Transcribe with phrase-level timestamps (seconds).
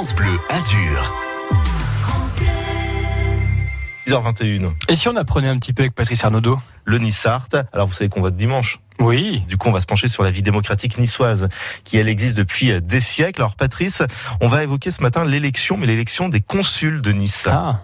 [0.00, 1.12] France Bleu Azur.
[4.06, 4.72] 6h21.
[4.88, 6.58] Et si on apprenait un petit peu avec Patrice Arnaudot?
[6.86, 7.48] Le Nissart.
[7.74, 8.80] Alors vous savez qu'on vote dimanche.
[8.98, 9.42] Oui.
[9.46, 11.50] Du coup, on va se pencher sur la vie démocratique niçoise,
[11.84, 13.42] qui elle existe depuis des siècles.
[13.42, 14.02] Alors Patrice,
[14.40, 17.46] on va évoquer ce matin l'élection, mais l'élection des consuls de Nice.
[17.46, 17.82] Ah.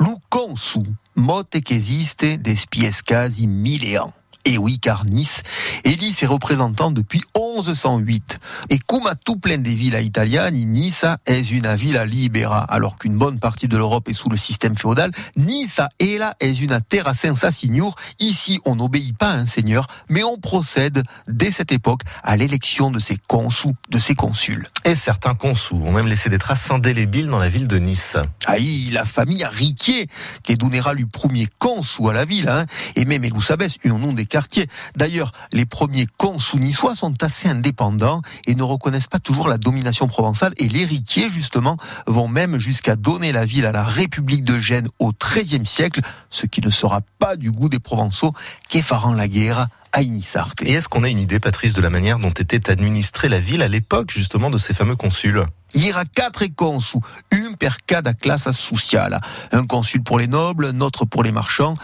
[0.00, 0.78] Lu consu,
[1.14, 4.14] mote che esiste despies quasi mille ans.
[4.46, 5.42] Et oui, car Nice
[5.84, 8.38] élit ses représentants depuis 1108.
[8.70, 12.60] Et comme à tout plein des villes italiennes, Nice est une ville libera.
[12.64, 16.60] Alors qu'une bonne partie de l'Europe est sous le système féodal, Nice est là est
[16.60, 17.96] une terra senza signor.
[18.20, 22.90] Ici, on n'obéit pas à un seigneur, mais on procède dès cette époque à l'élection
[22.90, 24.68] de ses consuls, de ses consuls.
[24.84, 28.16] Et certains consuls vont même laisser des traces indélébiles dans la ville de Nice.
[28.46, 30.08] Aïe, la famille Riquier,
[30.42, 34.26] qui donnera le premier consul à la ville, hein, et même Elusabès, un nom des
[34.26, 34.68] quartiers.
[34.96, 40.06] D'ailleurs, les premiers consuls niçois sont assez indépendants et ne reconnaissent pas toujours la domination
[40.06, 40.52] provençale.
[40.58, 41.76] Et les Riquier, justement,
[42.06, 46.46] vont même jusqu'à donner la ville à la République de Gênes au XIIIe siècle, ce
[46.46, 48.32] qui ne sera pas du goût des Provençaux,
[48.68, 50.62] qui faront la guerre à Inissarte.
[50.62, 53.62] Et est-ce qu'on a une idée, Patrice, de la manière dont était administrée la ville
[53.62, 55.44] à l'époque, justement, de ces fameux consuls?
[55.74, 57.00] Il y aura quatre consuls,
[57.32, 59.20] un per cada classe sociale.
[59.52, 61.76] Un consul pour les nobles, un autre pour les marchands,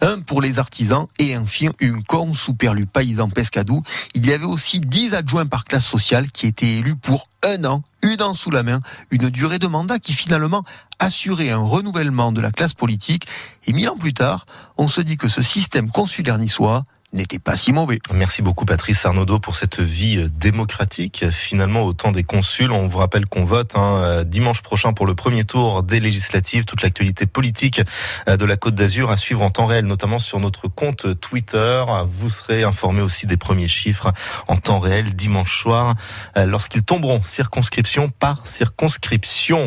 [0.00, 3.82] un pour les artisans et enfin un consul per le paysan pescadou.
[4.14, 7.82] Il y avait aussi dix adjoints par classe sociale qui étaient élus pour un an,
[8.02, 8.80] une an sous la main,
[9.10, 10.64] une durée de mandat qui finalement
[10.98, 13.26] assurait un renouvellement de la classe politique.
[13.66, 16.84] Et mille ans plus tard, on se dit que ce système consulaire niçois
[17.16, 17.98] n'était pas si mauvais.
[18.12, 21.24] Merci beaucoup Patrice Arnaudot pour cette vie démocratique.
[21.30, 25.14] Finalement, au temps des consuls, on vous rappelle qu'on vote hein, dimanche prochain pour le
[25.14, 26.64] premier tour des législatives.
[26.64, 27.80] Toute l'actualité politique
[28.26, 31.84] de la Côte d'Azur à suivre en temps réel, notamment sur notre compte Twitter.
[32.06, 34.12] Vous serez informé aussi des premiers chiffres
[34.48, 35.94] en temps réel dimanche soir,
[36.36, 39.64] lorsqu'ils tomberont circonscription par circonscription.